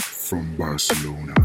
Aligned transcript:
From 0.00 0.56
Barcelona. 0.56 1.43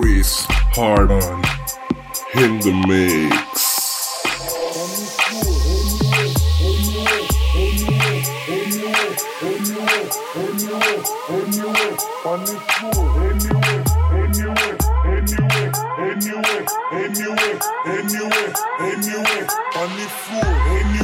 Chris 0.00 0.44
Harden 0.74 1.42
in 2.34 2.60
the 2.60 2.72
mix. 2.86 3.56
Anyway, 16.92 17.16
anyway, 17.16 17.56
anyway, 18.76 19.46
anyway. 20.60 20.95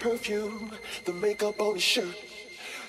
perfume, 0.00 0.72
the 1.04 1.12
makeup 1.12 1.60
on 1.60 1.74
his 1.74 1.82
shirt. 1.82 2.16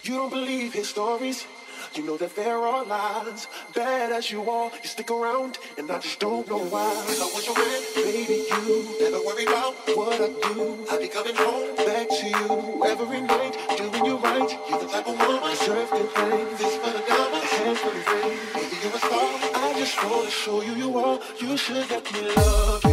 You 0.04 0.16
don't 0.16 0.32
believe 0.32 0.74
his 0.74 0.90
stories. 0.90 1.46
You 1.94 2.04
know 2.04 2.16
that 2.18 2.36
there 2.38 2.58
are 2.58 2.86
lies. 2.86 3.48
Bad 3.76 4.14
as 4.14 4.32
you 4.32 4.50
are, 4.50 4.72
you 4.82 4.88
stick 4.88 5.12
around, 5.12 5.58
and 5.78 5.92
I 5.92 6.00
just 6.00 6.20
don't 6.20 6.48
know 6.48 6.64
why. 6.74 6.88
I 6.88 7.28
was 7.36 7.46
you 7.46 7.54
man, 7.54 7.82
baby, 7.96 8.46
you 8.48 8.96
never 9.02 9.22
worry 9.26 9.44
about 9.44 9.76
what 9.98 10.22
I 10.22 10.30
do. 10.54 10.88
I 10.90 10.98
be 11.00 11.08
coming 11.10 11.36
home 11.36 11.76
back 11.76 12.08
to 12.08 12.28
you 12.28 12.86
every 12.86 13.22
night, 13.22 13.58
doing 13.78 14.06
you 14.06 14.18
right. 14.18 14.52
You 14.70 14.80
the 14.80 14.88
type 14.88 15.08
of 15.08 15.20
woman 15.20 15.50
deserve 15.50 15.90
to 15.90 16.04
thank. 16.16 16.58
This 16.58 16.76
for 16.78 16.92
the 16.96 17.04
diamonds, 17.10 17.52
hands 17.60 17.80
for 17.80 17.92
the 17.92 18.04
ring. 18.08 18.40
Maybe 18.56 18.76
you 18.84 18.90
a 18.96 19.00
star. 19.00 19.30
I 19.54 19.74
just 19.78 20.04
wanna 20.06 20.30
show 20.30 20.62
you 20.62 20.74
you 20.76 20.98
are. 20.98 21.20
You 21.40 21.58
should 21.58 21.90
let 21.90 22.14
me 22.14 22.22
love 22.36 22.86
you. 22.86 22.91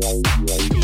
Bye. 0.00 0.79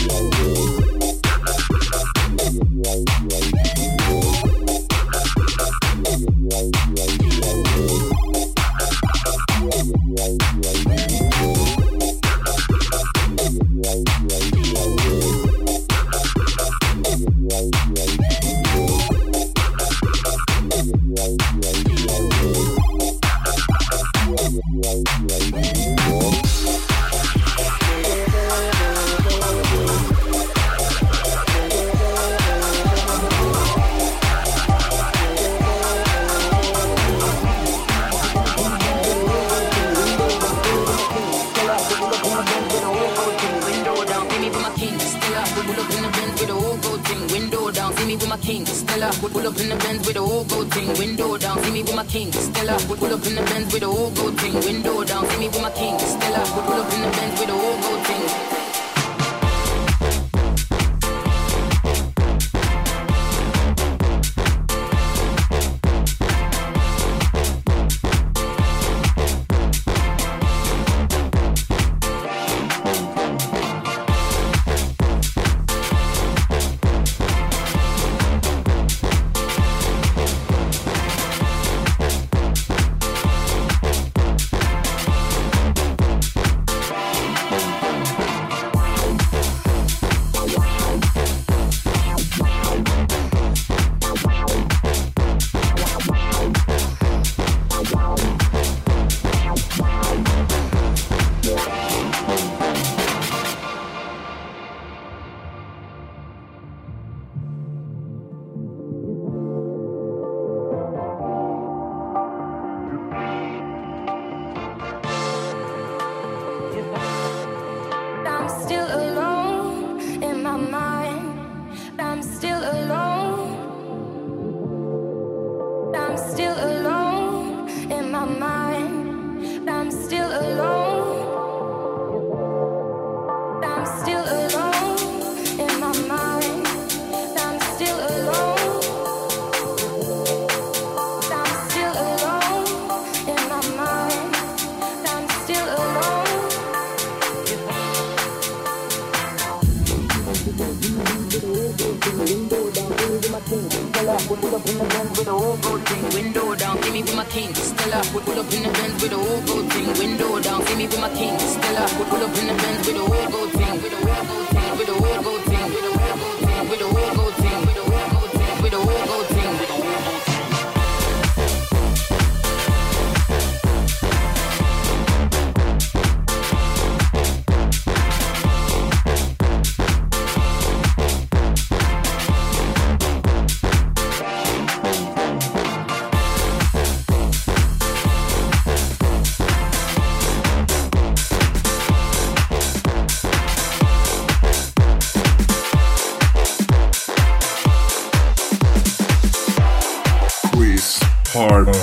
Harden 201.39 201.75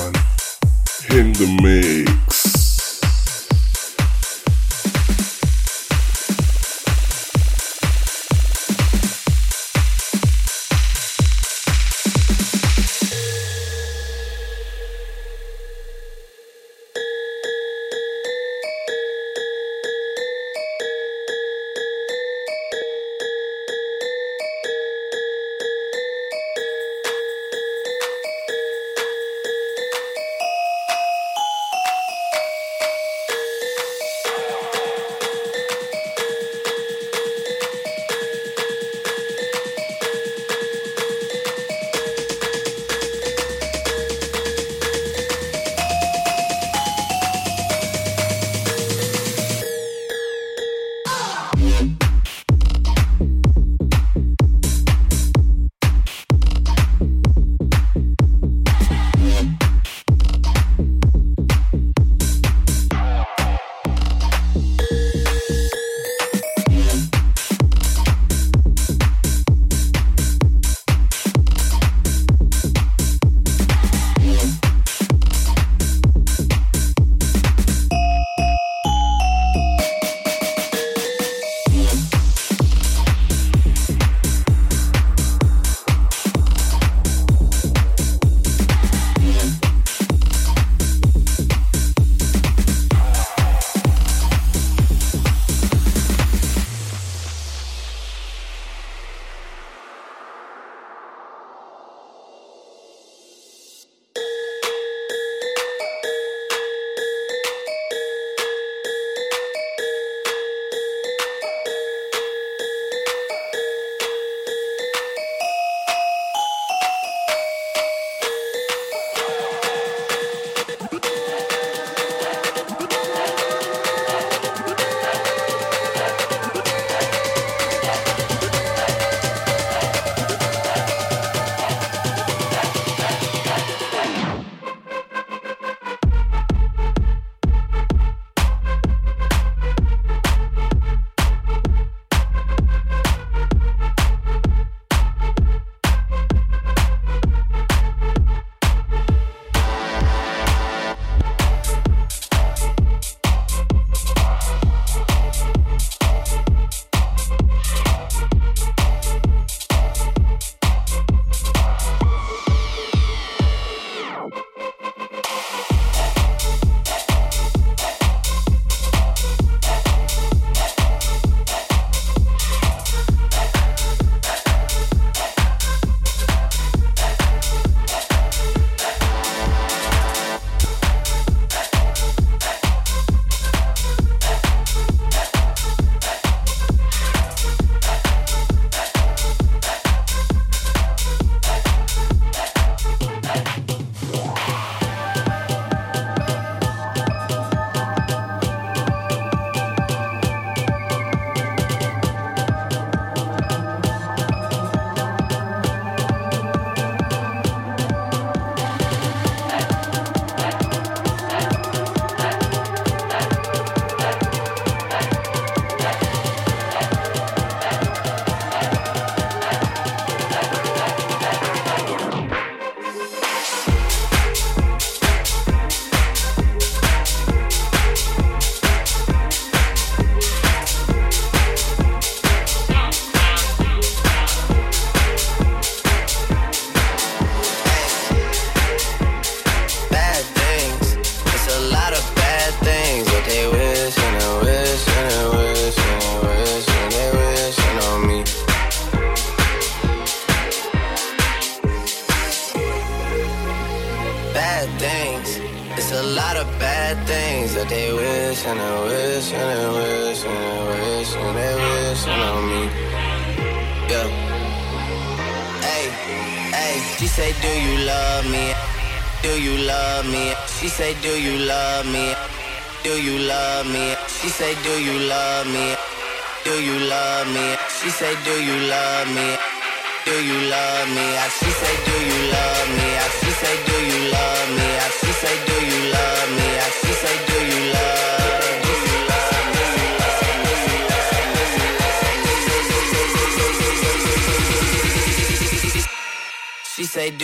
in 1.11 1.31
the 1.33 1.45
mix. 1.61 2.32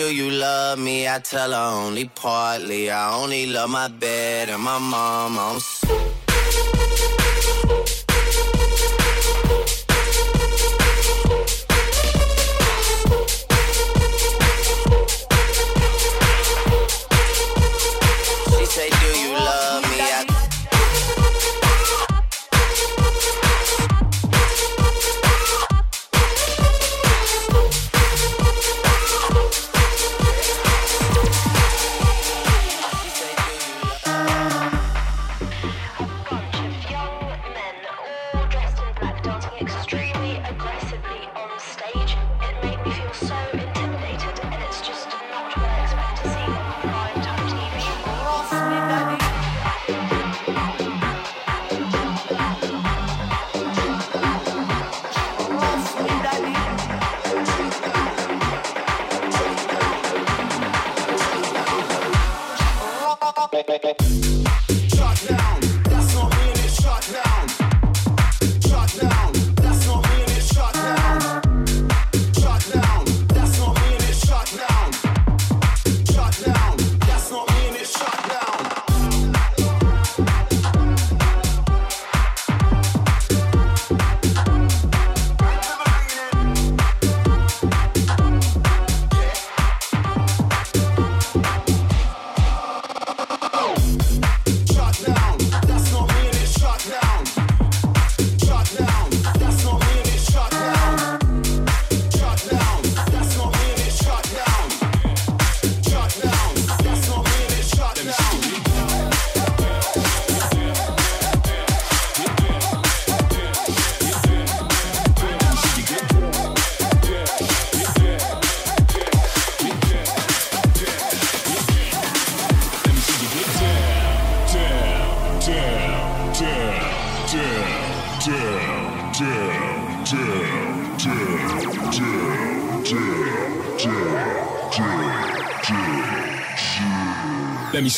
you 0.09 0.31
love 0.31 0.79
me? 0.79 1.07
I 1.07 1.19
tell 1.19 1.51
her 1.51 1.85
only 1.85 2.05
partly. 2.05 2.89
I 2.89 3.13
only 3.15 3.45
love 3.45 3.69
my 3.69 3.87
bed 3.87 4.49
and 4.49 4.63
my 4.63 4.79
mom. 4.79 5.37
I'm 5.37 5.59
so 5.59 6.28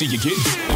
See 0.01 0.07
you 0.07 0.17
get. 0.17 0.70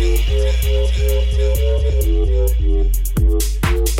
Thank 0.00 0.30
you. 2.60 3.99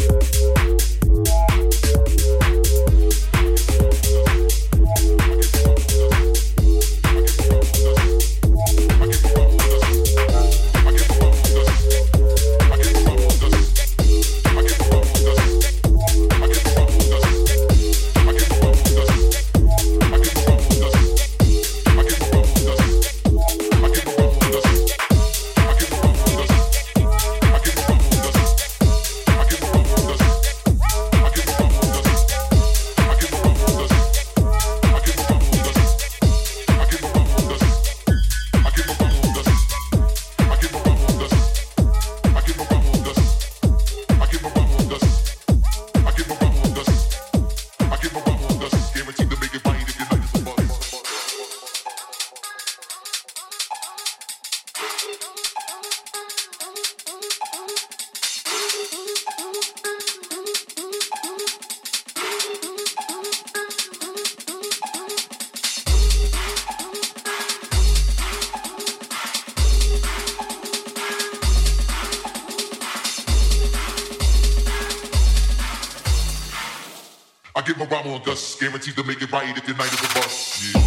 Guaranteed 78.81 78.97
to 78.97 79.05
make 79.05 79.21
it 79.21 79.31
right 79.31 79.57
if 79.57 79.69
your 79.69 79.77
night 79.77 79.93
is 79.93 80.01
a 80.01 80.15
bust. 80.15 80.75
Yeah. 80.75 80.81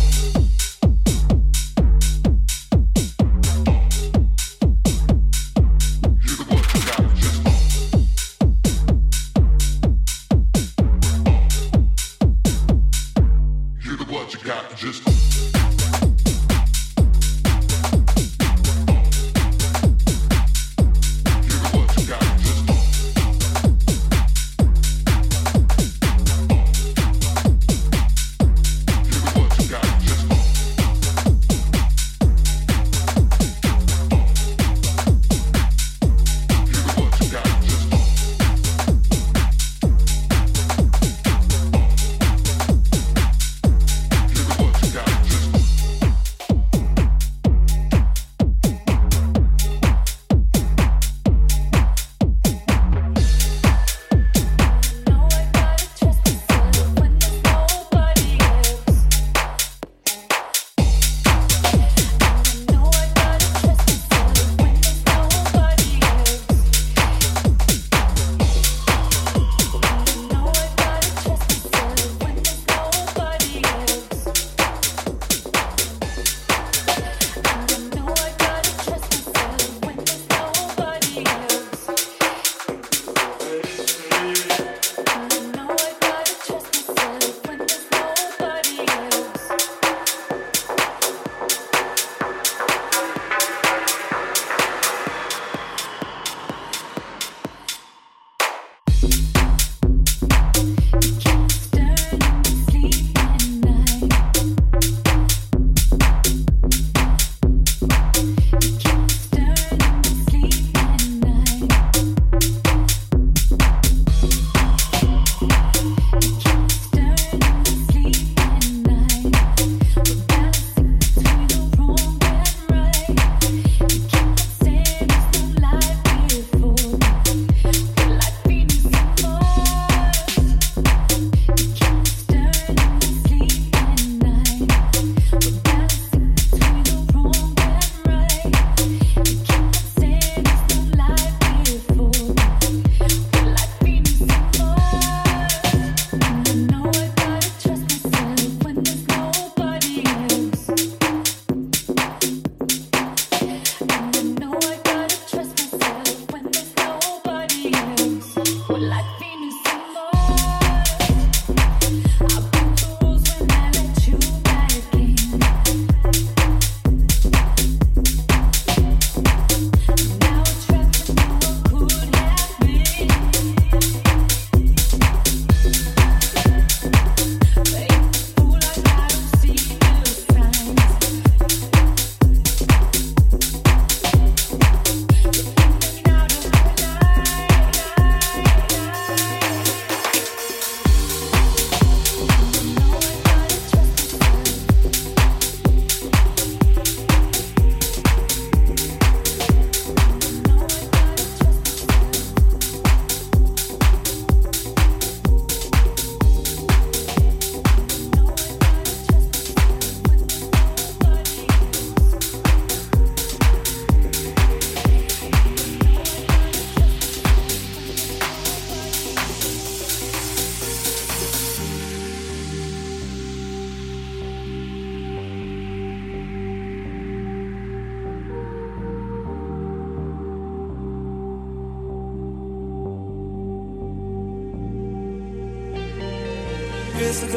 Just 14.75 15.72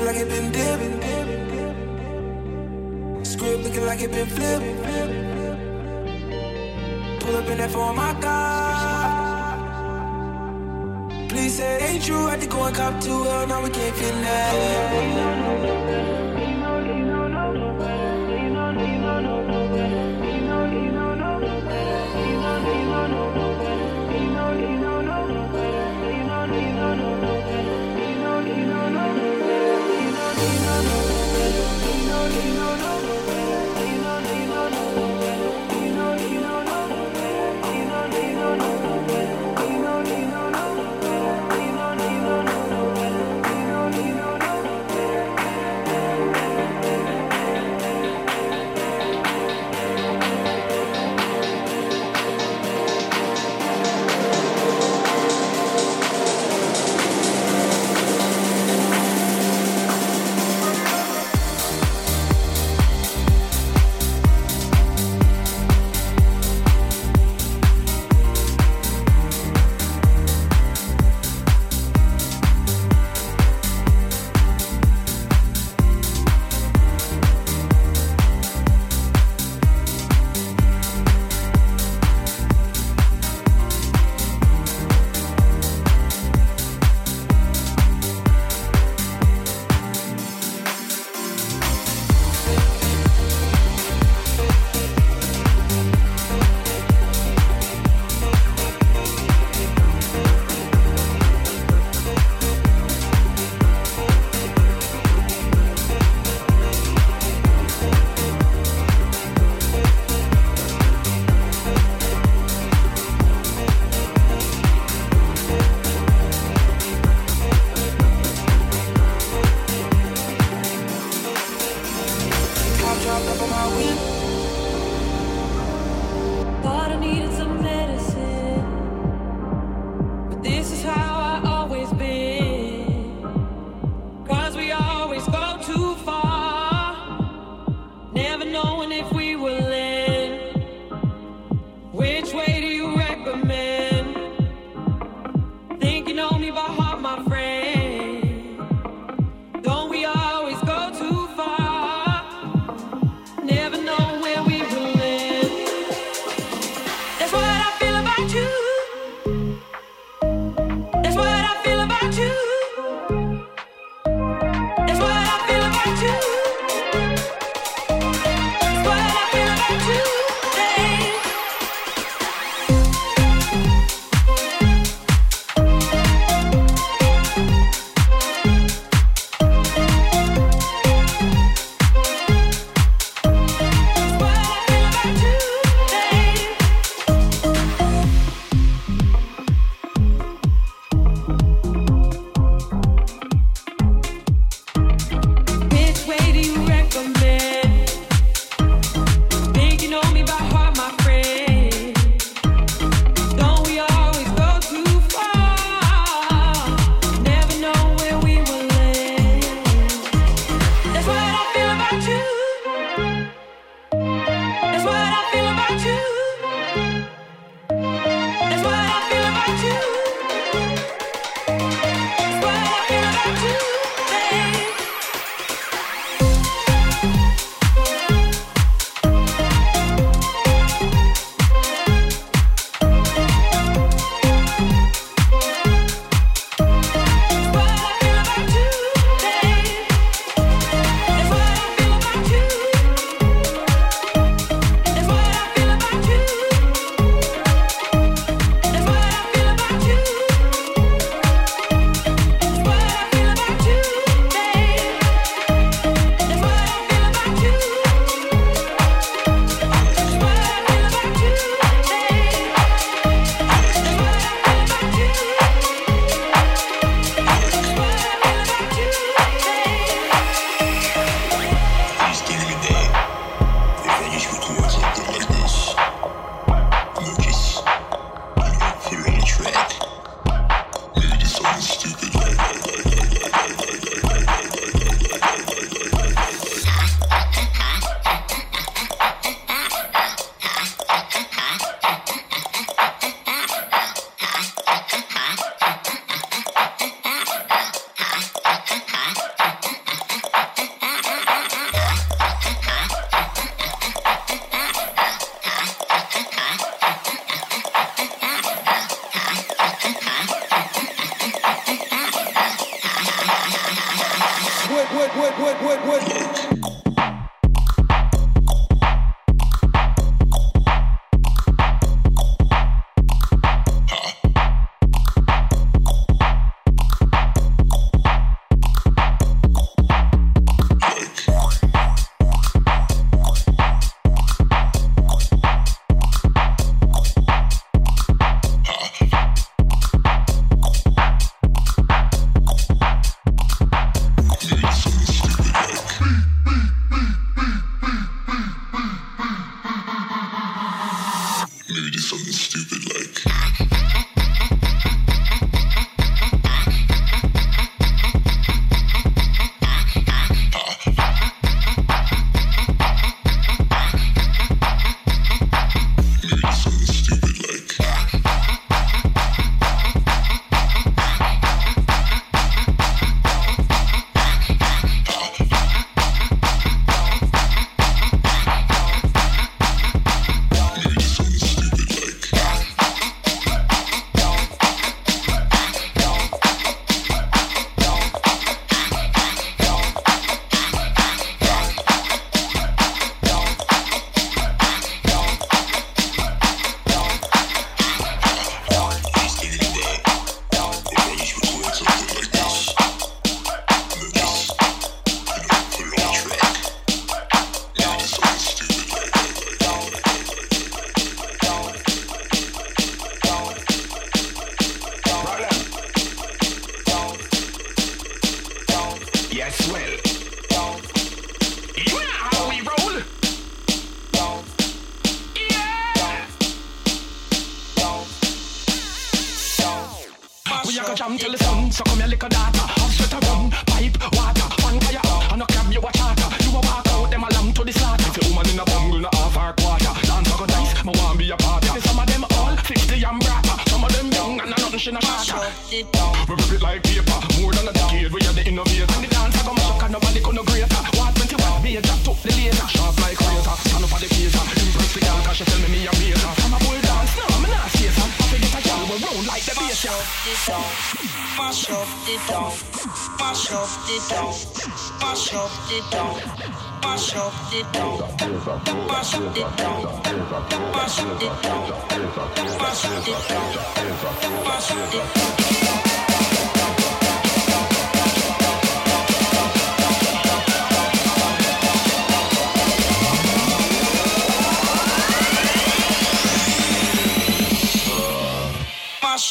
like 0.07 0.17
it 0.19 0.29
been 0.29 0.53
dipping. 0.53 1.01
Script 3.25 3.65
looking 3.65 3.87
like 3.87 4.01
it 4.03 4.11
been 4.13 4.29
flipping. 4.29 4.77
Pull 7.19 7.37
up 7.37 7.49
in 7.49 7.59
that 7.59 7.71
for 7.73 7.93
my 7.93 8.13
God. 8.21 9.67
Please 11.29 11.57
say 11.57 11.75
it 11.75 11.83
ain't 11.83 12.05
true. 12.05 12.27
Had 12.27 12.41
to 12.41 12.47
go 12.47 12.63
and 12.63 12.77
cop 12.77 13.01
too 13.01 13.21
well. 13.25 13.47
Now 13.49 13.63
we 13.65 13.71
can't 13.71 13.97
connect. 13.97 15.66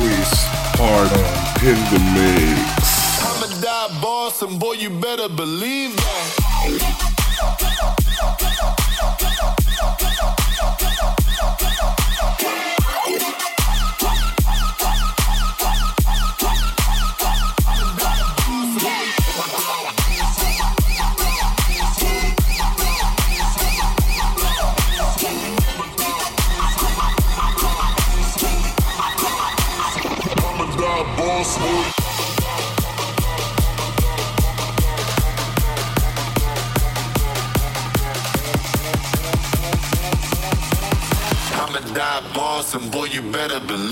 Please, 0.00 0.48
Harden 0.80 1.20
in 1.60 1.76
the 1.92 2.00
mix. 2.16 3.20
I'm 3.22 3.42
a 3.44 3.48
die 3.60 4.00
boss, 4.00 4.40
and 4.40 4.58
boy, 4.58 4.72
you 4.72 4.88
better 4.88 5.28
believe 5.28 5.94
that. 5.94 7.10
Better 43.40 43.60
believe 43.60 43.89